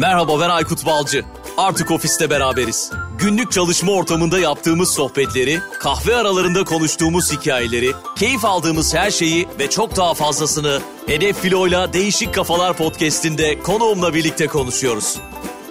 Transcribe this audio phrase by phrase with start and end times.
[0.00, 1.24] Merhaba ben Aykut Balcı.
[1.56, 2.92] Artık ofiste beraberiz.
[3.18, 9.96] Günlük çalışma ortamında yaptığımız sohbetleri, kahve aralarında konuştuğumuz hikayeleri, keyif aldığımız her şeyi ve çok
[9.96, 15.20] daha fazlasını Hedef Filo'yla Değişik Kafalar podcast'inde konuğumla birlikte konuşuyoruz.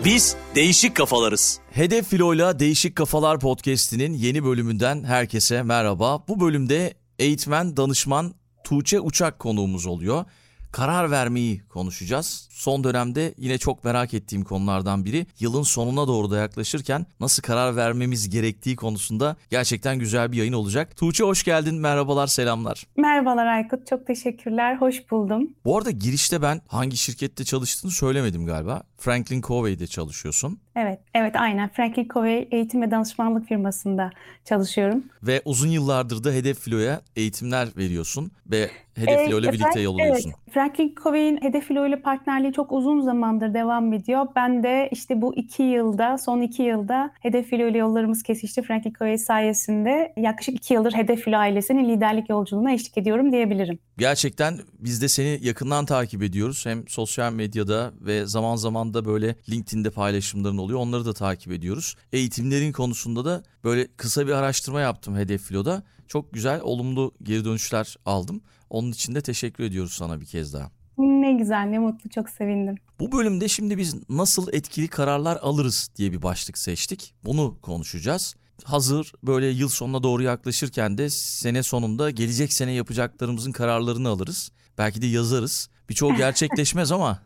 [0.06, 1.60] Biz değişik kafalarız.
[1.72, 6.28] Hedef Filo'yla Değişik Kafalar podcast'inin yeni bölümünden herkese merhaba.
[6.28, 8.34] Bu bölümde eğitmen, danışman
[8.64, 10.26] Tuğçe Uçak konuğumuz oluyor
[10.72, 12.48] karar vermeyi konuşacağız.
[12.52, 17.76] Son dönemde yine çok merak ettiğim konulardan biri yılın sonuna doğru da yaklaşırken nasıl karar
[17.76, 20.98] vermemiz gerektiği konusunda gerçekten güzel bir yayın olacak.
[20.98, 21.76] Tuğçe hoş geldin.
[21.76, 22.84] Merhabalar, selamlar.
[22.98, 23.88] Merhabalar Aykut.
[23.88, 24.76] Çok teşekkürler.
[24.76, 25.50] Hoş buldum.
[25.66, 28.84] Bu arada girişte ben hangi şirkette çalıştığını söylemedim galiba.
[29.00, 30.60] Franklin Covey'de çalışıyorsun.
[30.76, 31.70] Evet, evet aynen.
[31.70, 34.10] Franklin Covey eğitim ve danışmanlık firmasında
[34.46, 35.04] çalışıyorum.
[35.24, 40.30] Ve uzun yıllardır da Hedef Filo'ya eğitimler veriyorsun ve Hedef Filo ile birlikte yol alıyorsun.
[40.30, 44.28] Evet, Franklin Covey'in Hedef Filo ile partnerliği çok uzun zamandır devam ediyor.
[44.36, 48.62] Ben de işte bu iki yılda, son iki yılda Hedef Filo ile yollarımız kesişti.
[48.62, 53.80] Franklin Covey sayesinde yaklaşık iki yıldır Hedef Filo ailesinin liderlik yolculuğuna eşlik ediyorum diyebilirim.
[53.98, 56.66] Gerçekten biz de seni yakından takip ediyoruz.
[56.66, 60.80] Hem sosyal medyada ve zaman zaman da böyle LinkedIn'de paylaşımların oluyor.
[60.80, 61.96] Onları da takip ediyoruz.
[62.14, 65.84] Eğitimlerin konusunda da böyle kısa bir araştırma yaptım Hedef Filo'da.
[66.08, 68.42] Çok güzel, olumlu geri dönüşler aldım.
[68.70, 70.72] Onun için de teşekkür ediyoruz sana bir kez daha.
[70.98, 72.76] Ne güzel, ne mutlu, çok sevindim.
[73.00, 77.14] Bu bölümde şimdi biz nasıl etkili kararlar alırız diye bir başlık seçtik.
[77.26, 78.36] Bunu konuşacağız.
[78.64, 84.52] Hazır böyle yıl sonuna doğru yaklaşırken de sene sonunda gelecek sene yapacaklarımızın kararlarını alırız.
[84.78, 85.70] Belki de yazarız.
[85.90, 87.20] Birçoğu gerçekleşmez ama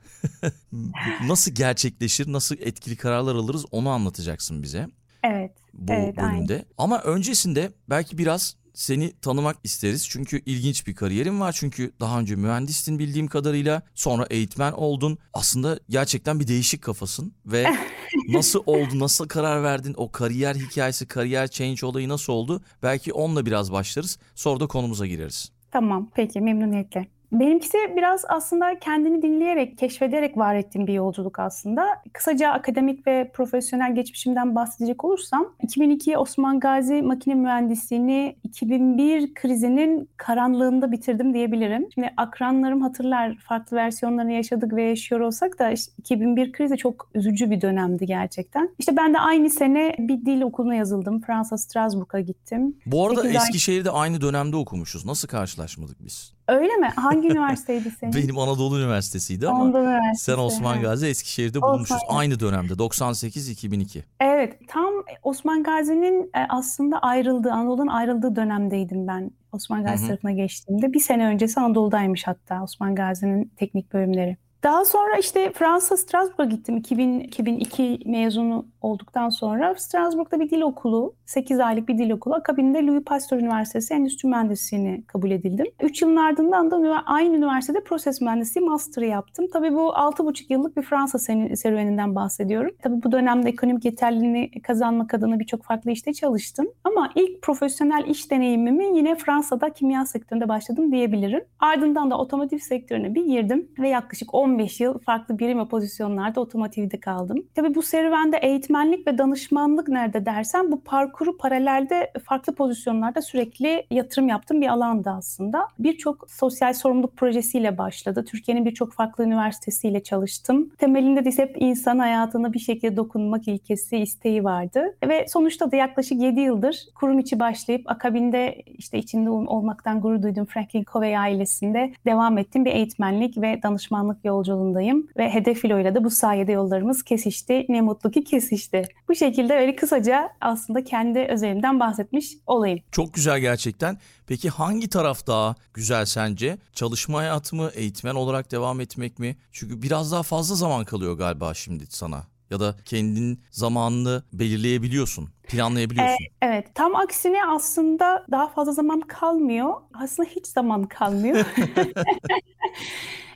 [1.28, 4.88] nasıl gerçekleşir, nasıl etkili kararlar alırız onu anlatacaksın bize.
[5.24, 5.52] Evet.
[5.74, 6.54] Bu evet, bölümde.
[6.54, 6.66] Aynen.
[6.78, 10.10] Ama öncesinde belki biraz seni tanımak isteriz.
[10.10, 11.56] Çünkü ilginç bir kariyerin var.
[11.60, 13.82] Çünkü daha önce mühendistin bildiğim kadarıyla.
[13.96, 15.18] Sonra eğitmen oldun.
[15.34, 17.34] Aslında gerçekten bir değişik kafasın.
[17.46, 17.66] Ve
[18.30, 19.94] nasıl oldu, nasıl karar verdin?
[19.98, 22.62] O kariyer hikayesi, kariyer change olayı nasıl oldu?
[22.84, 24.20] Belki onunla biraz başlarız.
[24.36, 25.52] Sonra da konumuza gireriz.
[25.72, 27.08] Tamam, peki memnuniyetle.
[27.34, 31.88] Benimkisi biraz aslında kendini dinleyerek, keşfederek var ettiğim bir yolculuk aslında.
[32.14, 40.92] Kısaca akademik ve profesyonel geçmişimden bahsedecek olursam, 2002 Osman Gazi makine mühendisliğini 2001 krizinin karanlığında
[40.92, 41.88] bitirdim diyebilirim.
[41.94, 47.52] Şimdi akranlarım hatırlar, farklı versiyonlarını yaşadık ve yaşıyor olsak da işte 2001 krizi çok üzücü
[47.52, 48.70] bir dönemdi gerçekten.
[48.80, 51.22] İşte ben de aynı sene bir dil okuluna yazıldım.
[51.22, 52.78] Fransa Strasbourg'a gittim.
[52.86, 54.02] Bu arada Eskişehir'de ay...
[54.02, 55.06] aynı dönemde okumuşuz.
[55.06, 56.34] Nasıl karşılaşmadık biz?
[56.48, 56.88] Öyle mi?
[56.96, 58.14] Hangi üniversiteydi senin?
[58.14, 61.98] Benim Anadolu Üniversitesi'ydi ama Anadolu Üniversitesi, sen Osman Gazi Eskişehir'de bulmuşuz.
[62.04, 62.18] Osman.
[62.18, 64.02] Aynı dönemde 98-2002.
[64.20, 64.94] Evet tam
[65.24, 69.32] Osman Gazi'nin e, aslında ayrıldığı, Anadolu'dan ayrıldığı dönemdeydim ben.
[69.52, 70.94] Osman Gazi tarafına geçtiğimde.
[70.94, 74.38] Bir sene öncesi Anadolu'daymış hatta Osman Gazi'nin teknik bölümleri.
[74.64, 79.76] Daha sonra işte Fransa Strasbourg'a gittim 2000, 2002 mezunu olduktan sonra.
[79.76, 82.34] Strasbourg'da bir dil okulu, 8 aylık bir dil okulu.
[82.34, 85.66] Akabinde Louis Pasteur Üniversitesi Endüstri Mühendisliğini kabul edildim.
[85.82, 89.46] 3 yılın ardından da aynı üniversitede proses mühendisliği master'ı yaptım.
[89.54, 91.20] Tabii bu 6,5 yıllık bir Fransa
[91.56, 92.72] serüveninden bahsediyorum.
[92.84, 96.68] Tabii bu dönemde ekonomik yeterliliğini kazanmak adına birçok farklı işte çalıştım.
[96.84, 101.44] Ama ilk profesyonel iş deneyimimi yine Fransa'da kimya sektöründe başladım diyebilirim.
[101.60, 106.42] Ardından da otomotiv sektörüne bir girdim ve yaklaşık 10 15 yıl farklı birim ve pozisyonlarda
[106.42, 107.38] otomotivde kaldım.
[107.56, 114.28] Tabii bu serüvende eğitmenlik ve danışmanlık nerede dersen bu parkuru paralelde farklı pozisyonlarda sürekli yatırım
[114.28, 115.68] yaptığım bir alandı aslında.
[115.80, 118.26] Birçok sosyal sorumluluk projesiyle başladı.
[118.28, 120.70] Türkiye'nin birçok farklı üniversitesiyle çalıştım.
[120.78, 124.96] Temelinde de hep insan hayatına bir şekilde dokunmak ilkesi, isteği vardı.
[125.08, 130.46] Ve sonuçta da yaklaşık 7 yıldır kurum içi başlayıp akabinde işte içinde olmaktan gurur duyduğum
[130.46, 136.04] Franklin Covey ailesinde devam ettiğim bir eğitmenlik ve danışmanlık yolculuğu yolculuğundayım ve hedef filoyla da
[136.04, 137.66] bu sayede yollarımız kesişti.
[137.70, 138.84] Ne mutlu ki kesişti.
[139.10, 142.80] Bu şekilde öyle kısaca aslında kendi özelimden bahsetmiş olayım.
[142.92, 143.98] Çok güzel gerçekten.
[144.28, 146.58] Peki hangi taraf daha güzel sence?
[146.74, 149.36] Çalışma hayatı mı, eğitmen olarak devam etmek mi?
[149.52, 156.24] Çünkü biraz daha fazla zaman kalıyor galiba şimdi sana ya da kendin zamanını belirleyebiliyorsun, planlayabiliyorsun.
[156.24, 159.74] Ee, evet, tam aksine aslında daha fazla zaman kalmıyor.
[159.94, 161.46] Aslında hiç zaman kalmıyor.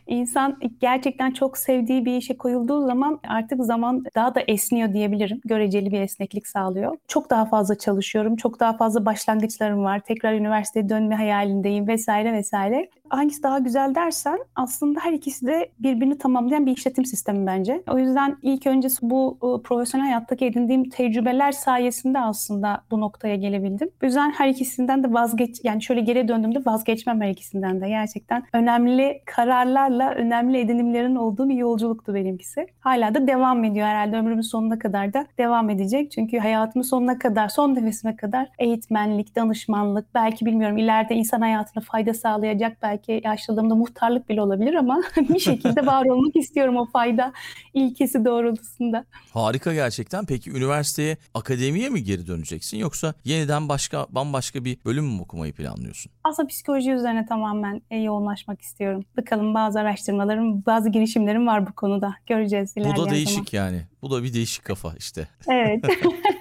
[0.07, 5.42] İnsan gerçekten çok sevdiği bir işe koyulduğu zaman artık zaman daha da esniyor diyebilirim.
[5.45, 6.98] Göreceli bir esneklik sağlıyor.
[7.07, 8.36] Çok daha fazla çalışıyorum.
[8.36, 10.00] Çok daha fazla başlangıçlarım var.
[10.00, 12.89] Tekrar üniversiteye dönme hayalindeyim vesaire vesaire.
[13.09, 17.83] Hangisi daha güzel dersen aslında her ikisi de birbirini tamamlayan bir işletim sistemi bence.
[17.89, 23.89] O yüzden ilk öncesi bu e, profesyonel hayattaki edindiğim tecrübeler sayesinde aslında bu noktaya gelebildim.
[24.04, 27.88] O yüzden her ikisinden de vazgeç yani şöyle geri döndüğümde vazgeçmem her ikisinden de.
[27.88, 32.68] Gerçekten önemli kararlarla önemli edinimlerin olduğu bir yolculuktu benimkisi.
[32.80, 36.12] Hala da devam ediyor herhalde ömrümün sonuna kadar da devam edecek.
[36.12, 42.13] Çünkü hayatımın sonuna kadar, son nefesime kadar eğitmenlik, danışmanlık, belki bilmiyorum ileride insan hayatına fayda
[42.13, 47.33] sağlayacak belki yaşlılığımda muhtarlık bile olabilir ama bir şekilde var olmak istiyorum o fayda
[47.73, 49.05] ilkesi doğrultusunda.
[49.33, 50.25] Harika gerçekten.
[50.25, 56.11] Peki üniversiteye, akademiye mi geri döneceksin yoksa yeniden başka bambaşka bir bölüm mü okumayı planlıyorsun?
[56.23, 59.03] Aslında psikoloji üzerine tamamen e, yoğunlaşmak istiyorum.
[59.17, 62.15] Bakalım bazı araştırmalarım, bazı girişimlerim var bu konuda.
[62.25, 63.65] Göreceğiz ilerleyen Bu da değişik zaman.
[63.65, 63.81] yani.
[64.01, 65.27] Bu da bir değişik kafa işte.
[65.47, 65.83] Evet.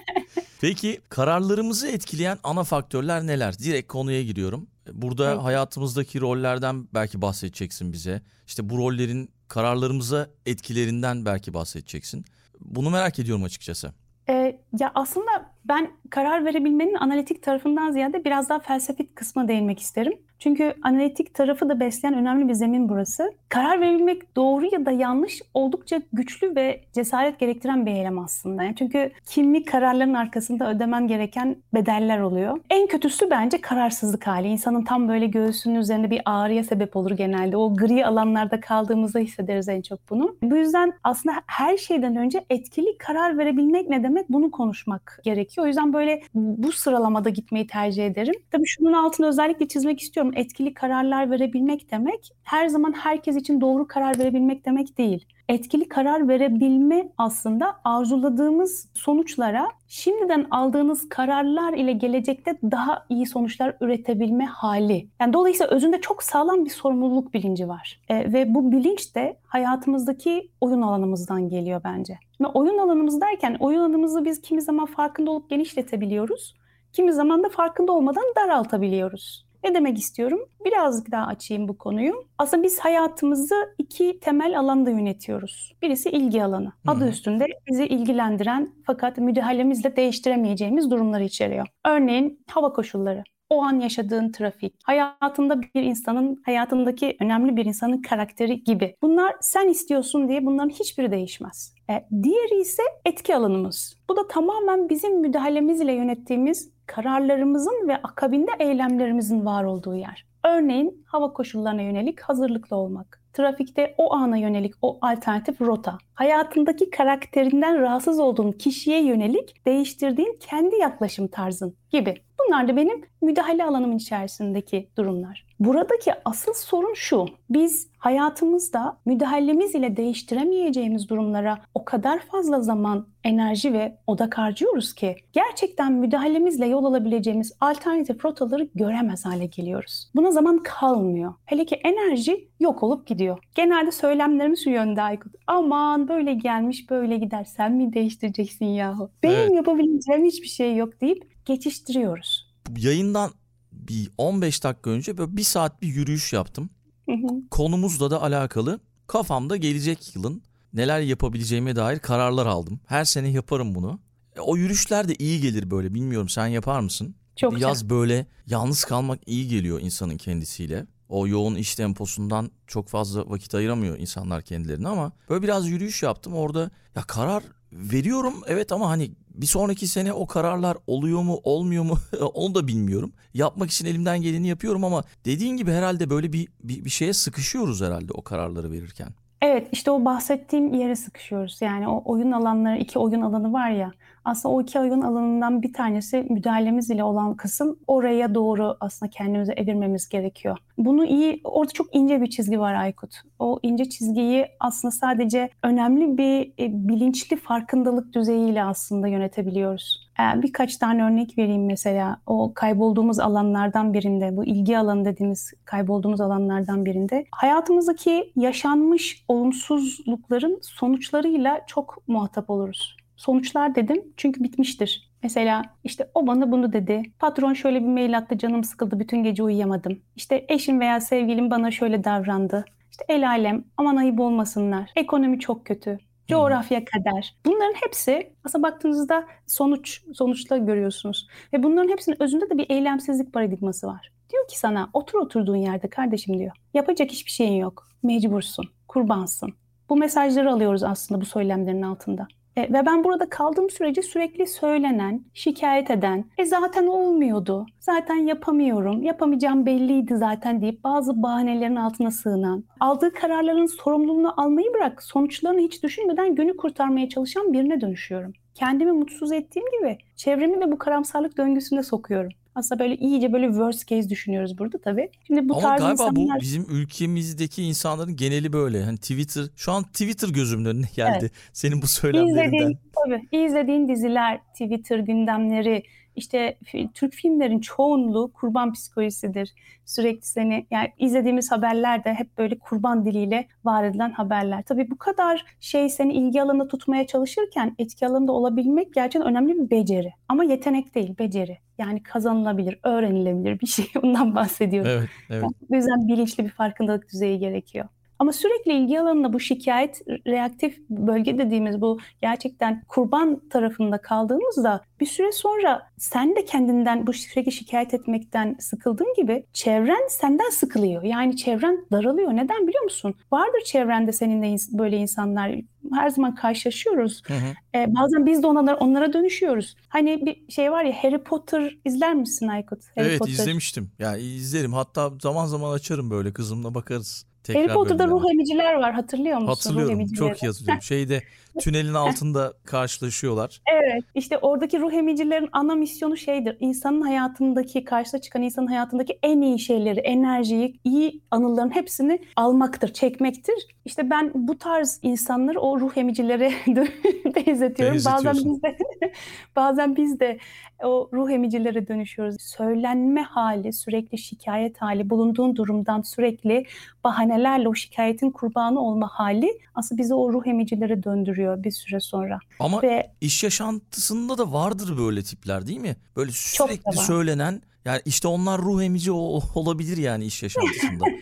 [0.61, 3.59] Peki kararlarımızı etkileyen ana faktörler neler?
[3.59, 4.67] Direkt konuya giriyorum.
[4.93, 5.41] Burada Peki.
[5.41, 8.21] hayatımızdaki rollerden belki bahsedeceksin bize.
[8.47, 12.25] İşte bu rollerin kararlarımıza etkilerinden belki bahsedeceksin.
[12.59, 13.91] Bunu merak ediyorum açıkçası.
[14.29, 20.13] Ee, ya aslında ben karar verebilmenin analitik tarafından ziyade biraz daha felsefik kısmına değinmek isterim.
[20.39, 23.31] Çünkü analitik tarafı da besleyen önemli bir zemin burası.
[23.49, 28.63] Karar verebilmek doğru ya da yanlış oldukça güçlü ve cesaret gerektiren bir eylem aslında.
[28.63, 32.59] Yani çünkü kimli kararların arkasında ödemen gereken bedeller oluyor.
[32.69, 34.47] En kötüsü bence kararsızlık hali.
[34.47, 37.57] İnsanın tam böyle göğsünün üzerinde bir ağrıya sebep olur genelde.
[37.57, 40.35] O gri alanlarda kaldığımızda hissederiz en çok bunu.
[40.41, 45.65] Bu yüzden aslında her şeyden önce etkili karar verebilmek ne demek bunu konuşmak gerekiyor.
[45.65, 48.35] O yüzden böyle bu sıralamada gitmeyi tercih ederim.
[48.51, 50.26] Tabii şunun altını özellikle çizmek istiyorum.
[50.35, 55.25] Etkili kararlar verebilmek demek her zaman herkes için doğru karar verebilmek demek değil.
[55.49, 64.45] Etkili karar verebilme aslında arzuladığımız sonuçlara şimdiden aldığınız kararlar ile gelecekte daha iyi sonuçlar üretebilme
[64.45, 65.07] hali.
[65.19, 68.01] Yani dolayısıyla özünde çok sağlam bir sorumluluk bilinci var.
[68.09, 72.17] E, ve bu bilinç de hayatımızdaki oyun alanımızdan geliyor bence.
[72.41, 76.55] Ve oyun alanımız derken oyun alanımızı biz kimi zaman farkında olup genişletebiliyoruz.
[76.93, 79.46] Kimi zaman da farkında olmadan daraltabiliyoruz.
[79.67, 80.39] Ne demek istiyorum?
[80.65, 82.13] Birazcık daha açayım bu konuyu.
[82.37, 85.75] Aslında biz hayatımızı iki temel alanda yönetiyoruz.
[85.81, 86.73] Birisi ilgi alanı.
[86.87, 87.09] Adı Hı.
[87.09, 91.67] üstünde bizi ilgilendiren fakat müdahalemizle değiştiremeyeceğimiz durumları içeriyor.
[91.85, 93.23] Örneğin hava koşulları.
[93.49, 98.95] O an yaşadığın trafik, hayatında bir insanın, hayatındaki önemli bir insanın karakteri gibi.
[99.01, 101.73] Bunlar sen istiyorsun diye bunların hiçbiri değişmez.
[101.89, 101.93] E,
[102.23, 103.97] diğeri ise etki alanımız.
[104.09, 110.25] Bu da tamamen bizim müdahalemizle yönettiğimiz kararlarımızın ve akabinde eylemlerimizin var olduğu yer.
[110.43, 113.21] Örneğin hava koşullarına yönelik hazırlıklı olmak.
[113.33, 115.97] Trafikte o ana yönelik o alternatif rota.
[116.13, 122.15] Hayatındaki karakterinden rahatsız olduğun kişiye yönelik değiştirdiğin kendi yaklaşım tarzın gibi.
[122.39, 125.45] Bunlar da benim müdahale alanımın içerisindeki durumlar.
[125.59, 127.25] Buradaki asıl sorun şu.
[127.49, 135.15] Biz hayatımızda müdahalemiz ile değiştiremeyeceğimiz durumlara o kadar fazla zaman, enerji ve odak harcıyoruz ki
[135.33, 140.11] gerçekten müdahalemizle yol alabileceğimiz alternatif rotaları göremez hale geliyoruz.
[140.15, 140.96] Buna zaman kalmıyor.
[141.45, 143.37] Hele ki enerji yok olup gidiyor.
[143.55, 145.33] Genelde söylemlerimiz şu yönde Aykut.
[145.47, 149.11] Aman böyle gelmiş böyle gider sen mi değiştireceksin yahu?
[149.23, 149.55] Benim Evet.
[149.55, 152.53] yapabileceğim hiçbir şey yok deyip geçiştiriyoruz.
[152.77, 153.31] Yayından
[153.71, 156.69] bir 15 dakika önce böyle bir saat bir yürüyüş yaptım.
[157.09, 157.27] Hı hı.
[157.51, 160.41] Konumuzla da alakalı kafamda gelecek yılın
[160.73, 162.79] neler yapabileceğime dair kararlar aldım.
[162.85, 163.99] Her sene yaparım bunu.
[164.35, 167.15] E, O yürüyüşler de iyi gelir böyle bilmiyorum sen yapar mısın?
[167.37, 170.85] Çok Bir Yaz böyle yalnız kalmak iyi geliyor insanın kendisiyle.
[171.09, 176.33] O yoğun iş temposundan çok fazla vakit ayıramıyor insanlar kendilerine ama böyle biraz yürüyüş yaptım
[176.33, 181.83] orada ya karar veriyorum evet ama hani bir sonraki sene o kararlar oluyor mu olmuyor
[181.83, 181.97] mu
[182.33, 183.13] onu da bilmiyorum.
[183.33, 187.81] Yapmak için elimden geleni yapıyorum ama dediğin gibi herhalde böyle bir, bir, bir şeye sıkışıyoruz
[187.81, 189.09] herhalde o kararları verirken.
[189.41, 191.57] Evet işte o bahsettiğim yere sıkışıyoruz.
[191.61, 193.91] Yani o oyun alanları, iki oyun alanı var ya.
[194.27, 199.51] Aslında o iki oyun alanından bir tanesi müdahalemiz ile olan kısım oraya doğru aslında kendimizi
[199.51, 200.57] evirmemiz gerekiyor.
[200.77, 203.21] Bunu iyi, orada çok ince bir çizgi var Aykut.
[203.39, 210.07] O ince çizgiyi aslında sadece önemli bir e, bilinçli farkındalık düzeyiyle aslında yönetebiliyoruz.
[210.19, 212.17] Ee, Birkaç tane örnek vereyim mesela.
[212.25, 221.61] O kaybolduğumuz alanlardan birinde, bu ilgi alanı dediğimiz kaybolduğumuz alanlardan birinde hayatımızdaki yaşanmış olumsuzlukların sonuçlarıyla
[221.67, 222.96] çok muhatap oluruz.
[223.17, 225.11] Sonuçlar dedim çünkü bitmiştir.
[225.23, 227.03] Mesela işte o bana bunu dedi.
[227.19, 229.99] Patron şöyle bir mail attı canım sıkıldı bütün gece uyuyamadım.
[230.15, 232.65] İşte eşim veya sevgilim bana şöyle davrandı.
[232.91, 234.91] İşte el alem aman ayıp olmasınlar.
[234.95, 235.97] Ekonomi çok kötü.
[236.27, 237.35] coğrafya, kader.
[237.45, 241.27] Bunların hepsi aslında baktığınızda sonuç sonuçta görüyorsunuz.
[241.53, 244.11] Ve bunların hepsinin özünde de bir eylemsizlik paradigması var.
[244.31, 246.51] Diyor ki sana otur oturduğun yerde kardeşim diyor.
[246.73, 247.87] Yapacak hiçbir şeyin yok.
[248.03, 249.53] Mecbursun, kurbansın.
[249.89, 252.27] Bu mesajları alıyoruz aslında bu söylemlerin altında.
[252.57, 259.03] E, ve ben burada kaldığım sürece sürekli söylenen, şikayet eden, e zaten olmuyordu, zaten yapamıyorum,
[259.03, 265.83] yapamayacağım belliydi zaten deyip bazı bahanelerin altına sığınan, aldığı kararların sorumluluğunu almayı bırak, sonuçlarını hiç
[265.83, 268.33] düşünmeden günü kurtarmaya çalışan birine dönüşüyorum.
[268.55, 272.31] Kendimi mutsuz ettiğim gibi çevremi de bu karamsarlık döngüsüne sokuyorum.
[272.57, 275.09] Aslında böyle iyice böyle worst case düşünüyoruz burada tabii.
[275.27, 276.37] Şimdi bu Ama tarz galiba insanlar...
[276.37, 278.83] bu bizim ülkemizdeki insanların geneli böyle.
[278.83, 281.17] Hani Twitter şu an Twitter gözümün önüne geldi.
[281.21, 281.31] Evet.
[281.53, 282.43] Senin bu söylemlerinden.
[282.43, 285.83] İzlediğin, tabii izlediğin diziler, Twitter gündemleri,
[286.17, 286.57] işte
[286.93, 289.53] Türk filmlerin çoğunluğu kurban psikolojisidir.
[289.85, 294.63] Sürekli seni yani izlediğimiz haberler de hep böyle kurban diliyle var edilen haberler.
[294.63, 299.69] Tabii bu kadar şey seni ilgi alanında tutmaya çalışırken etki alanında olabilmek gerçekten önemli bir
[299.71, 300.13] beceri.
[300.27, 301.57] Ama yetenek değil, beceri.
[301.77, 303.85] Yani kazanılabilir, öğrenilebilir bir şey.
[304.03, 304.91] Ondan bahsediyorum.
[304.91, 305.43] Evet, evet.
[305.43, 307.85] Yani o yüzden bilinçli bir farkındalık düzeyi gerekiyor.
[308.19, 315.05] Ama sürekli ilgi alanında bu şikayet reaktif bölge dediğimiz bu gerçekten kurban tarafında kaldığımızda bir
[315.05, 321.03] süre sonra sen de kendinden bu sürekli şikayet etmekten sıkıldığın gibi çevren senden sıkılıyor.
[321.03, 322.31] Yani çevren daralıyor.
[322.31, 323.15] Neden biliyor musun?
[323.31, 325.51] Vardır çevrende seninle böyle insanlar
[325.93, 327.21] her zaman karşılaşıyoruz.
[327.27, 327.53] Hı hı.
[327.75, 329.75] Ee, bazen biz de onlara, onlara dönüşüyoruz.
[329.89, 332.79] Hani bir şey var ya Harry Potter izler misin Aykut?
[332.95, 333.33] Harry evet Potter.
[333.33, 333.91] izlemiştim.
[333.99, 334.73] Yani izlerim.
[334.73, 337.25] Hatta zaman zaman açarım böyle kızımla bakarız.
[337.47, 339.47] Tekrar Harry Potter'da ruh emiciler var hatırlıyor musun?
[339.47, 340.81] Hatırlıyorum çok iyi hatırlıyorum.
[340.81, 341.23] Şeyde
[341.59, 343.61] tünelin altında karşılaşıyorlar.
[343.73, 346.57] Evet işte oradaki ruh emicilerin ana misyonu şeydir.
[346.59, 353.67] İnsanın hayatındaki karşıda çıkan insanın hayatındaki en iyi şeyleri, enerjiyi, iyi anıların hepsini almaktır, çekmektir.
[353.85, 356.51] İşte ben bu tarz insanları o ruh emicilere
[357.35, 357.97] benzetiyorum.
[358.05, 358.77] Bazen biz de
[359.55, 360.37] bazen biz de
[360.83, 362.41] o ruh emicilere dönüşüyoruz.
[362.41, 366.65] Söylenme hali, sürekli şikayet hali, bulunduğun durumdan sürekli
[367.03, 372.39] bahanelerle o şikayetin kurbanı olma hali aslında bizi o ruh emicilere döndürüyor bir süre sonra.
[372.59, 375.95] Ama Ve, iş yaşantısında da vardır böyle tipler değil mi?
[376.15, 381.05] Böyle sürekli söylenen yani işte onlar ruh emici olabilir yani iş yaşantısında.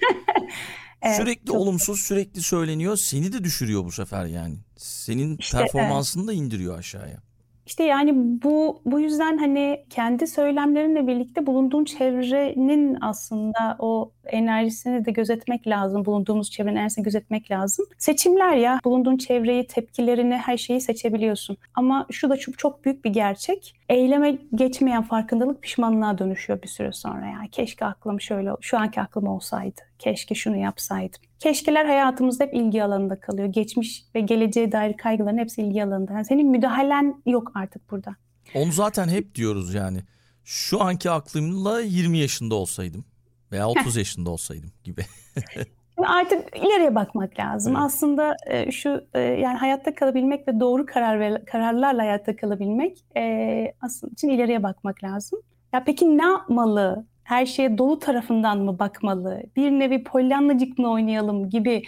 [1.02, 1.56] Evet, sürekli çok...
[1.56, 4.56] olumsuz sürekli söyleniyor seni de düşürüyor bu sefer yani.
[4.78, 6.30] Senin işte, performansını evet.
[6.30, 7.18] da indiriyor aşağıya.
[7.66, 15.12] İşte yani bu bu yüzden hani kendi söylemlerinle birlikte bulunduğun çevrenin aslında o enerjisini de
[15.12, 16.06] gözetmek lazım.
[16.06, 17.86] Bulunduğumuz çevrenin enerjisini gözetmek lazım.
[17.98, 18.80] Seçimler ya.
[18.86, 21.58] Bulunduğun çevreyi, tepkilerini, her şeyi seçebiliyorsun.
[21.76, 23.76] Ama şu da çok çok büyük bir gerçek.
[23.90, 27.26] Eyleme geçmeyen farkındalık pişmanlığa dönüşüyor bir süre sonra.
[27.26, 29.82] Yani keşke aklım şöyle, şu anki aklım olsaydı.
[30.00, 31.22] Keşke şunu yapsaydım.
[31.40, 33.48] Keşkeler hayatımızda hep ilgi alanında kalıyor.
[33.48, 36.14] Geçmiş ve geleceğe dair kaygıların hepsi ilgi alanında.
[36.14, 38.16] Yani senin müdahalen yok artık burada.
[38.56, 40.00] Onu zaten hep diyoruz yani.
[40.44, 43.06] Şu anki aklımla 20 yaşında olsaydım
[43.52, 45.02] veya 30 yaşında olsaydım gibi.
[45.98, 47.74] Artık ileriye bakmak lazım.
[47.76, 47.86] Evet.
[47.86, 53.74] Aslında e, şu e, yani hayatta kalabilmek ve doğru karar ve kararlarla hayatta kalabilmek e,
[53.82, 55.40] aslında için ileriye bakmak lazım.
[55.74, 57.06] Ya peki ne yapmalı?
[57.26, 59.44] Her şeye dolu tarafından mı bakmalı?
[59.56, 61.84] Bir nevi polyanlacık mı oynayalım gibi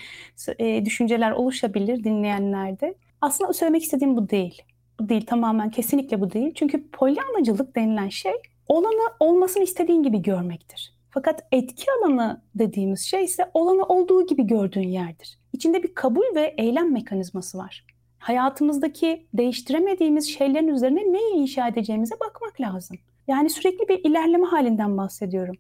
[0.60, 2.96] e, düşünceler oluşabilir dinleyenlerde.
[3.22, 4.62] Aslında söylemek istediğim bu değil.
[5.00, 6.52] Bu değil tamamen kesinlikle bu değil.
[6.56, 8.34] Çünkü polyanlacılık denilen şey
[8.68, 10.94] olanı olmasını istediğin gibi görmektir.
[11.10, 15.40] Fakat etki alanı dediğimiz şey ise olanı olduğu gibi gördüğün yerdir.
[15.54, 17.86] İçinde bir kabul ve eylem mekanizması var.
[18.20, 22.98] Hayatımızdaki değiştiremediğimiz şeylerin üzerine neyi inşa edeceğimize bakmak lazım.
[23.28, 25.56] Yani sürekli bir ilerleme halinden bahsediyorum.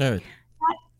[0.00, 0.22] Evet.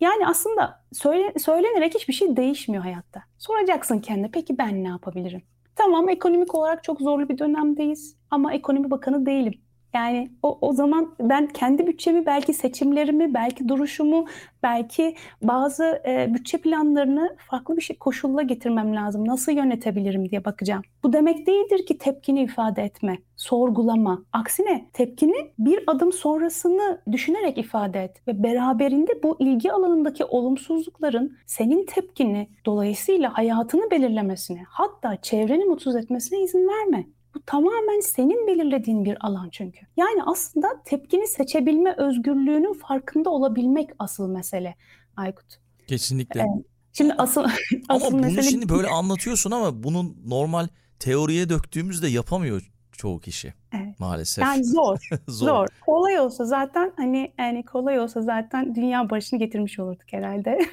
[0.01, 3.23] Yani aslında söyle, söylenerek hiçbir şey değişmiyor hayatta.
[3.39, 5.43] Soracaksın kendine peki ben ne yapabilirim?
[5.77, 9.61] Tamam ekonomik olarak çok zorlu bir dönemdeyiz ama ekonomi bakanı değilim.
[9.95, 14.27] Yani o, o zaman ben kendi bütçemi, belki seçimlerimi, belki duruşumu,
[14.63, 19.29] belki bazı e, bütçe planlarını farklı bir şey koşulla getirmem lazım.
[19.29, 20.83] Nasıl yönetebilirim diye bakacağım.
[21.05, 24.25] Bu demek değildir ki tepkini ifade etme, sorgulama.
[24.33, 31.87] Aksine tepkini bir adım sonrasını düşünerek ifade et ve beraberinde bu ilgi alanındaki olumsuzlukların senin
[31.87, 37.07] tepkini dolayısıyla hayatını belirlemesine, hatta çevreni mutsuz etmesine izin verme.
[37.35, 39.87] Bu tamamen senin belirlediğin bir alan çünkü.
[39.97, 44.75] Yani aslında tepkini seçebilme özgürlüğünün farkında olabilmek asıl mesele
[45.17, 45.47] Aykut.
[45.87, 46.41] Kesinlikle.
[46.41, 46.67] Evet.
[46.93, 47.45] Şimdi asıl,
[47.89, 48.43] asıl ama bunu mesele...
[48.43, 50.69] şimdi böyle anlatıyorsun ama bunun normal
[50.99, 54.01] teoriye döktüğümüzde yapamıyor çoğu kişi evet.
[54.01, 54.45] maalesef.
[54.45, 55.47] Yani zor, zor.
[55.47, 55.67] Zor.
[55.81, 60.59] Kolay olsa zaten hani yani kolay olsa zaten dünya barışını getirmiş olurduk herhalde.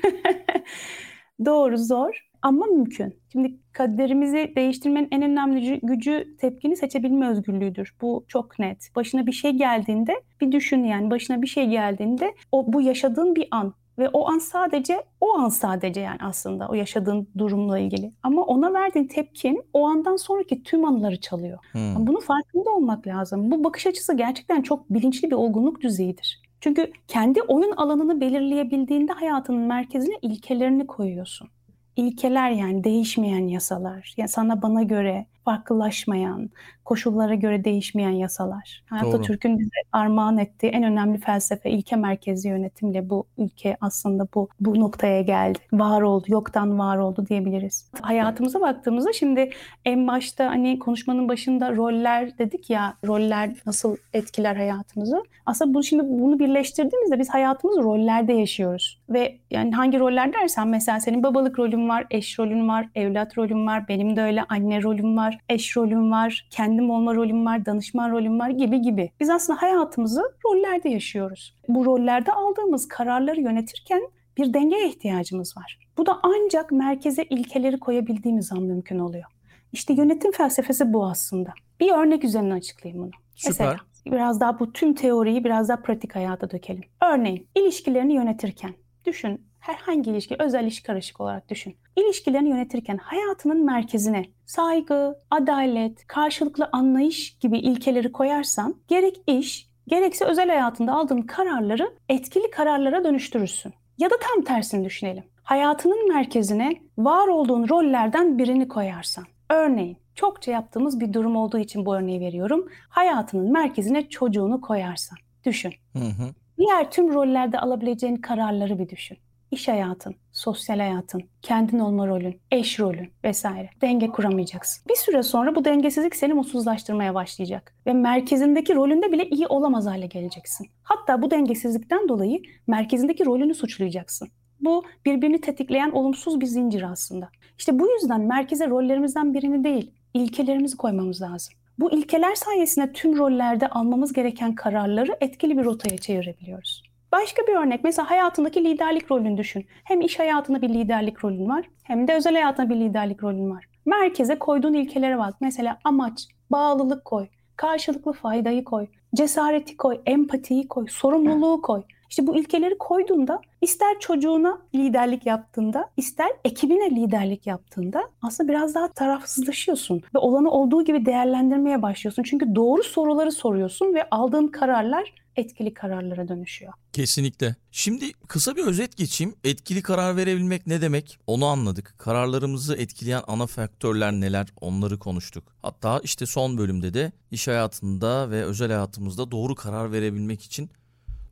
[1.46, 2.28] Doğru zor.
[2.42, 3.16] ama mümkün.
[3.32, 7.96] Şimdi kaderimizi değiştirmenin en önemli gücü tepkini seçebilme özgürlüğüdür.
[8.02, 8.90] Bu çok net.
[8.96, 13.48] Başına bir şey geldiğinde bir düşün yani başına bir şey geldiğinde o bu yaşadığın bir
[13.52, 18.14] an ve o an sadece o an sadece yani aslında o yaşadığın durumla ilgili.
[18.24, 21.60] Ama ona verdiğin tepkin o andan sonraki tüm anıları çalıyor.
[21.72, 22.08] Hmm.
[22.08, 23.52] Bunun farkında olmak lazım.
[23.52, 26.42] Bu bakış açısı gerçekten çok bilinçli bir olgunluk düzeyidir.
[26.62, 31.50] Çünkü kendi oyun alanını belirleyebildiğinde hayatının merkezine ilkelerini koyuyorsun.
[31.96, 34.14] İlkeler yani değişmeyen yasalar.
[34.18, 36.50] Yani sana bana göre farklılaşmayan,
[36.86, 38.84] koşullara göre değişmeyen yasalar.
[38.92, 44.80] Atatürk'ün bize armağan ettiği en önemli felsefe ilke merkezi yönetimle bu ülke aslında bu bu
[44.80, 45.60] noktaya geldi.
[45.74, 47.92] Var oldu, yoktan var oldu diyebiliriz.
[48.02, 49.50] Hayatımıza baktığımızda şimdi
[49.86, 55.24] en başta hani konuşmanın başında roller dedik ya, roller nasıl etkiler hayatımızı.
[55.46, 59.02] Aslında bu şimdi bunu birleştirdiğimizde biz hayatımızı rollerde yaşıyoruz.
[59.10, 63.68] Ve yani hangi roller dersen mesela senin babalık rolün var, eş rolün var, evlat rolün
[63.68, 68.12] var, benim de öyle anne rolüm var, eş rolüm var, kendim olma rolüm var, danışman
[68.12, 69.12] rolüm var gibi gibi.
[69.20, 71.56] Biz aslında hayatımızı rollerde yaşıyoruz.
[71.68, 74.02] Bu rollerde aldığımız kararları yönetirken
[74.38, 75.80] bir dengeye ihtiyacımız var.
[75.98, 79.26] Bu da ancak merkeze ilkeleri koyabildiğimiz an mümkün oluyor.
[79.72, 81.54] İşte yönetim felsefesi bu aslında.
[81.80, 83.12] Bir örnek üzerinden açıklayayım bunu.
[83.36, 83.68] Süper.
[83.68, 86.84] Mesela biraz daha bu tüm teoriyi biraz daha pratik hayata dökelim.
[87.04, 88.74] Örneğin ilişkilerini yönetirken
[89.06, 91.76] düşün herhangi ilişki, özel ilişki karışık olarak düşün.
[91.96, 100.50] İlişkilerini yönetirken hayatının merkezine saygı, adalet, karşılıklı anlayış gibi ilkeleri koyarsan gerek iş, gerekse özel
[100.50, 103.74] hayatında aldığın kararları etkili kararlara dönüştürürsün.
[103.98, 105.24] Ya da tam tersini düşünelim.
[105.44, 109.26] Hayatının merkezine var olduğun rollerden birini koyarsan.
[109.50, 112.68] Örneğin çokça yaptığımız bir durum olduğu için bu örneği veriyorum.
[112.90, 115.18] Hayatının merkezine çocuğunu koyarsan.
[115.46, 115.74] Düşün.
[115.94, 116.34] Hı hı.
[116.58, 119.18] Diğer tüm rollerde alabileceğin kararları bir düşün
[119.52, 124.84] iş hayatın, sosyal hayatın, kendin olma rolün, eş rolün vesaire denge kuramayacaksın.
[124.90, 130.08] Bir süre sonra bu dengesizlik seni mutsuzlaştırmaya başlayacak ve merkezindeki rolünde bile iyi olamaz hale
[130.08, 130.68] geleceksin.
[130.84, 134.30] Hatta bu dengesizlikten dolayı merkezindeki rolünü suçlayacaksın.
[134.62, 137.30] Bu birbirini tetikleyen olumsuz bir zincir aslında.
[137.58, 141.54] İşte bu yüzden merkeze rollerimizden birini değil, ilkelerimizi koymamız lazım.
[141.80, 146.87] Bu ilkeler sayesinde tüm rollerde almamız gereken kararları etkili bir rotaya çevirebiliyoruz.
[147.12, 149.66] Başka bir örnek mesela hayatındaki liderlik rolünü düşün.
[149.84, 153.66] Hem iş hayatında bir liderlik rolün var hem de özel hayatında bir liderlik rolün var.
[153.86, 155.36] Merkeze koyduğun ilkelere bak.
[155.42, 161.82] Mesela amaç, bağlılık koy, karşılıklı faydayı koy, cesareti koy, empatiyi koy, sorumluluğu koy.
[162.10, 168.88] İşte bu ilkeleri koyduğunda ister çocuğuna liderlik yaptığında ister ekibine liderlik yaptığında aslında biraz daha
[168.88, 172.24] tarafsızlaşıyorsun ve olanı olduğu gibi değerlendirmeye başlıyorsun.
[172.24, 176.74] Çünkü doğru soruları soruyorsun ve aldığın kararlar etkili kararlara dönüşüyor.
[176.94, 177.56] Kesinlikle.
[177.72, 179.36] Şimdi kısa bir özet geçeyim.
[179.44, 181.20] Etkili karar verebilmek ne demek?
[181.28, 181.96] Onu anladık.
[181.98, 184.48] Kararlarımızı etkileyen ana faktörler neler?
[184.62, 185.44] Onları konuştuk.
[185.62, 190.70] Hatta işte son bölümde de iş hayatında ve özel hayatımızda doğru karar verebilmek için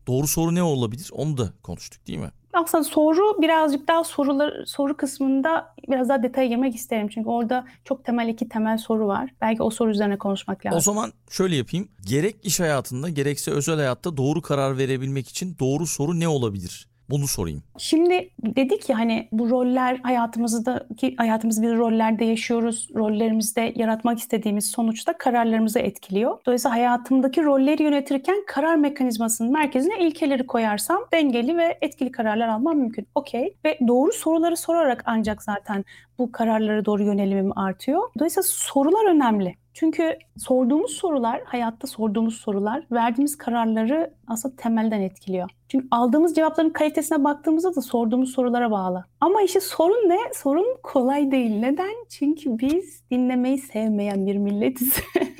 [0.07, 1.09] doğru soru ne olabilir?
[1.11, 2.31] Onu da konuştuk değil mi?
[2.55, 7.07] Aslında soru birazcık daha sorular soru kısmında biraz daha detaya girmek isterim.
[7.07, 9.29] Çünkü orada çok temel iki temel soru var.
[9.41, 10.77] Belki o soru üzerine konuşmak lazım.
[10.77, 11.87] O zaman şöyle yapayım.
[12.05, 16.87] Gerek iş hayatında gerekse özel hayatta doğru karar verebilmek için doğru soru ne olabilir?
[17.09, 17.63] Bunu sorayım.
[17.77, 22.89] Şimdi dedik ya hani bu roller hayatımızda ki hayatımız bir rollerde yaşıyoruz.
[22.95, 26.37] Rollerimizde yaratmak istediğimiz sonuçta kararlarımızı etkiliyor.
[26.45, 33.07] Dolayısıyla hayatımdaki rolleri yönetirken karar mekanizmasının merkezine ilkeleri koyarsam dengeli ve etkili kararlar almam mümkün.
[33.15, 33.55] Okey.
[33.65, 35.85] Ve doğru soruları sorarak ancak zaten
[36.17, 38.01] bu kararlara doğru yönelimim artıyor.
[38.19, 39.55] Dolayısıyla sorular önemli.
[39.75, 45.49] Çünkü sorduğumuz sorular, hayatta sorduğumuz sorular verdiğimiz kararları aslında temelden etkiliyor.
[45.69, 49.05] Çünkü aldığımız cevapların kalitesine baktığımızda da sorduğumuz sorulara bağlı.
[49.21, 50.17] Ama işte sorun ne?
[50.33, 51.59] Sorun kolay değil.
[51.59, 52.05] Neden?
[52.09, 54.93] Çünkü biz dinlemeyi sevmeyen bir milletiz.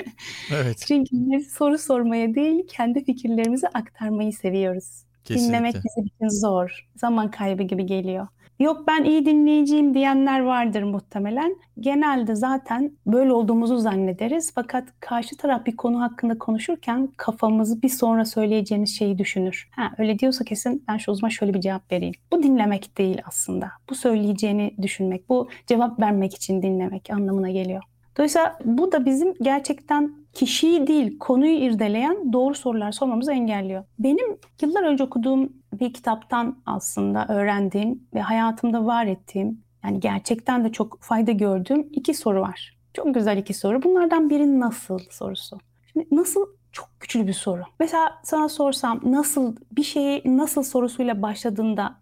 [0.53, 0.83] evet.
[0.87, 5.03] Çünkü biz soru sormaya değil, kendi fikirlerimizi aktarmayı seviyoruz.
[5.23, 5.47] Kesinlikle.
[5.47, 6.87] Dinlemek bizim için zor.
[6.95, 8.27] Zaman kaybı gibi geliyor.
[8.59, 11.55] Yok ben iyi dinleyiciyim diyenler vardır muhtemelen.
[11.79, 14.51] Genelde zaten böyle olduğumuzu zannederiz.
[14.55, 19.69] Fakat karşı taraf bir konu hakkında konuşurken kafamızı bir sonra söyleyeceğimiz şeyi düşünür.
[19.71, 22.15] Ha öyle diyorsa kesin ben şu o zaman şöyle bir cevap vereyim.
[22.31, 23.71] Bu dinlemek değil aslında.
[23.89, 27.83] Bu söyleyeceğini düşünmek, bu cevap vermek için dinlemek anlamına geliyor.
[28.17, 33.83] Dolayısıyla bu da bizim gerçekten kişiyi değil konuyu irdeleyen doğru sorular sormamızı engelliyor.
[33.99, 40.71] Benim yıllar önce okuduğum bir kitaptan aslında öğrendiğim ve hayatımda var ettiğim yani gerçekten de
[40.71, 42.77] çok fayda gördüğüm iki soru var.
[42.93, 43.83] Çok güzel iki soru.
[43.83, 45.57] Bunlardan biri nasıl sorusu.
[45.93, 47.63] Şimdi nasıl çok güçlü bir soru.
[47.79, 51.95] Mesela sana sorsam nasıl bir şeyi nasıl sorusuyla başladığında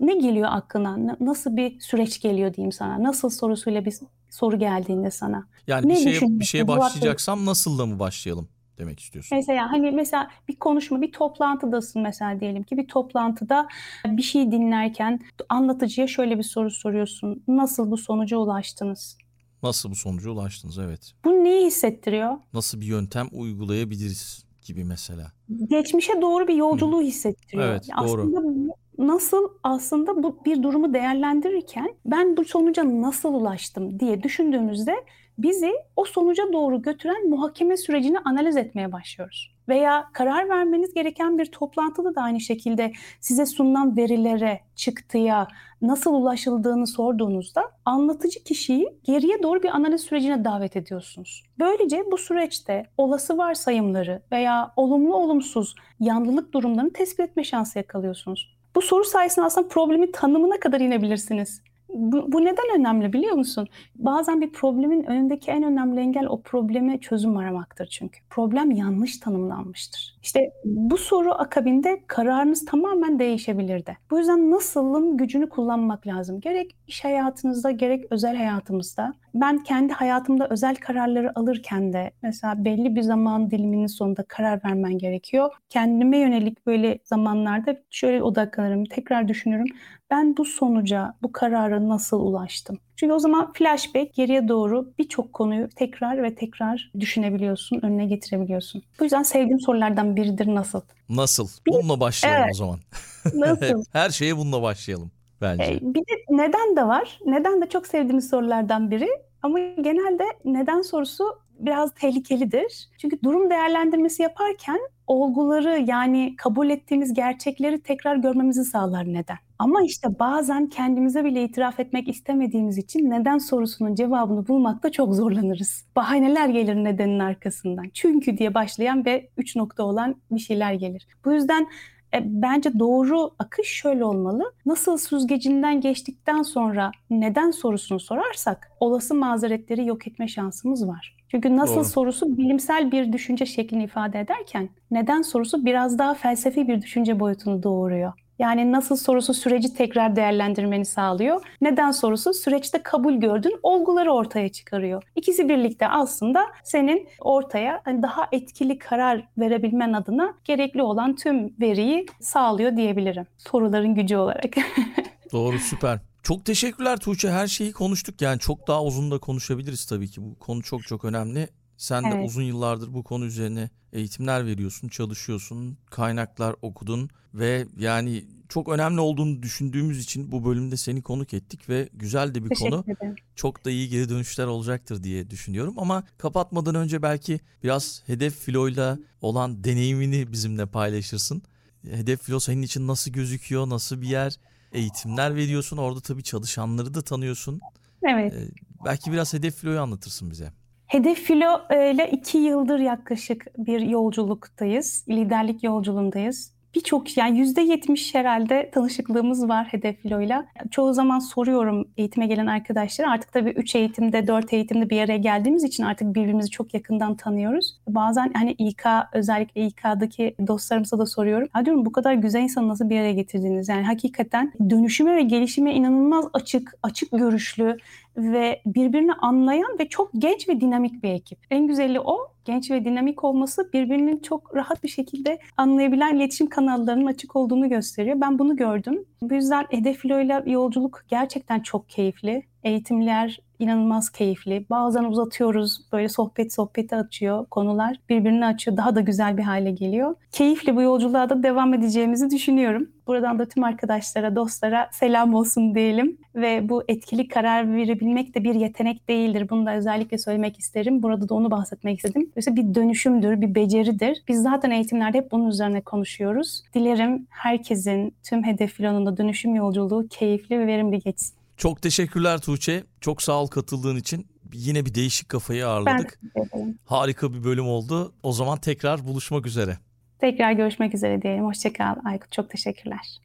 [0.00, 1.16] ne geliyor aklına?
[1.20, 3.02] Nasıl bir süreç geliyor diyeyim sana?
[3.02, 3.94] Nasıl sorusuyla bir
[4.30, 5.46] soru geldiğinde sana?
[5.66, 8.48] Yani ne bir şeye bir şeye başlayacaksam nasılla mı başlayalım?
[8.78, 9.38] demek istiyorsun.
[9.38, 13.68] Mesela hani mesela bir konuşma, bir toplantıdasın mesela diyelim ki bir toplantıda
[14.06, 17.42] bir şey dinlerken anlatıcıya şöyle bir soru soruyorsun.
[17.48, 19.18] Nasıl bu sonuca ulaştınız?
[19.62, 21.12] Nasıl bu sonuca ulaştınız evet.
[21.24, 22.36] Bu neyi hissettiriyor?
[22.52, 25.32] Nasıl bir yöntem uygulayabiliriz gibi mesela.
[25.70, 27.68] Geçmişe doğru bir yolculuğu hissettiriyor.
[27.68, 28.22] Evet doğru.
[28.22, 34.94] Aslında nasıl aslında bu bir durumu değerlendirirken ben bu sonuca nasıl ulaştım diye düşündüğümüzde
[35.38, 39.51] bizi o sonuca doğru götüren muhakeme sürecini analiz etmeye başlıyoruz.
[39.68, 45.48] Veya karar vermeniz gereken bir toplantıda da aynı şekilde size sunulan verilere, çıktıya
[45.82, 51.44] nasıl ulaşıldığını sorduğunuzda anlatıcı kişiyi geriye doğru bir analiz sürecine davet ediyorsunuz.
[51.58, 58.56] Böylece bu süreçte olası varsayımları veya olumlu olumsuz yanlılık durumlarını tespit etme şansı yakalıyorsunuz.
[58.74, 61.62] Bu soru sayesinde aslında problemi tanımına kadar inebilirsiniz.
[61.94, 63.68] Bu, bu neden önemli biliyor musun?
[63.94, 68.20] Bazen bir problemin önündeki en önemli engel o probleme çözüm aramaktır çünkü.
[68.30, 70.18] Problem yanlış tanımlanmıştır.
[70.22, 73.98] İşte bu soru akabinde kararınız tamamen değişebilirdi.
[74.10, 76.40] Bu yüzden nasılın gücünü kullanmak lazım.
[76.40, 79.14] Gerek iş hayatınızda gerek özel hayatımızda.
[79.34, 84.98] Ben kendi hayatımda özel kararları alırken de mesela belli bir zaman diliminin sonunda karar vermen
[84.98, 85.50] gerekiyor.
[85.68, 89.66] Kendime yönelik böyle zamanlarda şöyle odaklanırım, tekrar düşünürüm
[90.12, 92.78] ben bu sonuca, bu karara nasıl ulaştım?
[92.96, 98.82] Çünkü o zaman flashback geriye doğru birçok konuyu tekrar ve tekrar düşünebiliyorsun, önüne getirebiliyorsun.
[99.00, 100.80] Bu yüzden sevdiğim sorulardan biridir nasıl?
[101.08, 101.48] Nasıl?
[101.66, 102.54] Bununla başlayalım evet.
[102.54, 102.78] o zaman.
[103.34, 103.84] Nasıl?
[103.92, 105.10] Her şeye bununla başlayalım
[105.42, 105.64] bence.
[105.64, 107.18] Ee, bir de neden de var.
[107.26, 109.08] Neden de çok sevdiğimiz sorulardan biri.
[109.42, 111.24] Ama genelde neden sorusu
[111.58, 112.88] biraz tehlikelidir.
[112.98, 119.36] Çünkü durum değerlendirmesi yaparken olguları yani kabul ettiğimiz gerçekleri tekrar görmemizi sağlar neden.
[119.58, 125.84] Ama işte bazen kendimize bile itiraf etmek istemediğimiz için neden sorusunun cevabını bulmakta çok zorlanırız.
[125.96, 127.88] Bahaneler gelir nedenin arkasından.
[127.94, 131.06] Çünkü diye başlayan ve üç nokta olan bir şeyler gelir.
[131.24, 131.66] Bu yüzden
[132.14, 134.52] e, bence doğru akış şöyle olmalı.
[134.66, 141.16] Nasıl süzgecinden geçtikten sonra neden sorusunu sorarsak olası mazeretleri yok etme şansımız var.
[141.28, 141.84] Çünkü nasıl Doğru.
[141.84, 147.62] sorusu bilimsel bir düşünce şeklini ifade ederken neden sorusu biraz daha felsefi bir düşünce boyutunu
[147.62, 148.12] doğuruyor.
[148.38, 151.42] Yani nasıl sorusu süreci tekrar değerlendirmeni sağlıyor.
[151.60, 155.02] Neden sorusu süreçte kabul gördüğün olguları ortaya çıkarıyor.
[155.16, 162.06] İkisi birlikte aslında senin ortaya hani daha etkili karar verebilmen adına gerekli olan tüm veriyi
[162.20, 163.26] sağlıyor diyebilirim.
[163.38, 164.54] Soruların gücü olarak.
[165.32, 165.98] Doğru süper.
[166.22, 167.30] Çok teşekkürler Tuğçe.
[167.30, 168.22] Her şeyi konuştuk.
[168.22, 170.22] Yani çok daha uzun da konuşabiliriz tabii ki.
[170.22, 171.48] Bu konu çok çok önemli.
[171.82, 172.14] Sen evet.
[172.14, 179.00] de uzun yıllardır bu konu üzerine eğitimler veriyorsun, çalışıyorsun, kaynaklar okudun ve yani çok önemli
[179.00, 182.84] olduğunu düşündüğümüz için bu bölümde seni konuk ettik ve güzel de bir Teşekkür konu.
[182.88, 183.14] Ederim.
[183.36, 188.98] Çok da iyi geri dönüşler olacaktır diye düşünüyorum ama kapatmadan önce belki biraz hedef filoyla
[189.20, 191.42] olan deneyimini bizimle paylaşırsın.
[191.90, 194.36] Hedef filo senin için nasıl gözüküyor, nasıl bir yer?
[194.72, 197.60] Eğitimler veriyorsun, orada tabii çalışanları da tanıyorsun.
[198.02, 198.32] Evet.
[198.32, 198.48] Ee,
[198.84, 200.61] belki biraz hedef filoyu anlatırsın bize.
[200.92, 205.04] Hedef Filo ile iki yıldır yaklaşık bir yolculuktayız.
[205.08, 210.46] Liderlik yolculuğundayız birçok yani yüzde yetmiş herhalde tanışıklığımız var Hedef Filo'yla.
[210.70, 215.64] Çoğu zaman soruyorum eğitime gelen arkadaşlara artık tabii üç eğitimde, dört eğitimde bir araya geldiğimiz
[215.64, 217.78] için artık birbirimizi çok yakından tanıyoruz.
[217.88, 221.48] Bazen hani İK özellikle İK'daki dostlarımıza da soruyorum.
[221.52, 223.68] Ha diyorum bu kadar güzel insanı nasıl bir araya getirdiniz?
[223.68, 227.76] Yani hakikaten dönüşüme ve gelişime inanılmaz açık, açık görüşlü
[228.16, 231.38] ve birbirini anlayan ve çok genç ve dinamik bir ekip.
[231.50, 232.31] En güzeli o.
[232.44, 238.20] Genç ve dinamik olması birbirinin çok rahat bir şekilde anlayabilen iletişim kanallarının açık olduğunu gösteriyor.
[238.20, 239.04] Ben bunu gördüm.
[239.22, 242.42] Bu yüzden Hedef ile yolculuk gerçekten çok keyifli.
[242.64, 244.66] Eğitimler inanılmaz keyifli.
[244.70, 247.96] Bazen uzatıyoruz böyle sohbet sohbeti açıyor konular.
[248.08, 250.14] Birbirini açıyor daha da güzel bir hale geliyor.
[250.32, 252.88] Keyifli bu yolculuğa da devam edeceğimizi düşünüyorum.
[253.06, 256.18] Buradan da tüm arkadaşlara, dostlara selam olsun diyelim.
[256.34, 259.46] Ve bu etkili karar verebilmek de bir yetenek değildir.
[259.50, 261.02] Bunu da özellikle söylemek isterim.
[261.02, 262.30] Burada da onu bahsetmek istedim.
[262.36, 264.22] Mesela bir dönüşümdür, bir beceridir.
[264.28, 266.62] Biz zaten eğitimlerde hep bunun üzerine konuşuyoruz.
[266.74, 271.41] Dilerim herkesin tüm hedef filanında dönüşüm yolculuğu keyifli ve verimli geçsin.
[271.62, 272.84] Çok teşekkürler Tuğçe.
[273.00, 274.26] Çok sağ ol katıldığın için.
[274.52, 276.20] Yine bir değişik kafayı ağırladık.
[276.36, 278.14] Ben Harika bir bölüm oldu.
[278.22, 279.78] O zaman tekrar buluşmak üzere.
[280.20, 281.44] Tekrar görüşmek üzere diyelim.
[281.44, 282.32] Hoşçakal Aykut.
[282.32, 283.20] Çok teşekkürler.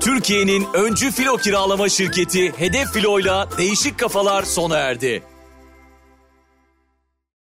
[0.00, 5.22] Türkiye'nin öncü filo kiralama şirketi Hedef Filo'yla Değişik Kafalar sona erdi.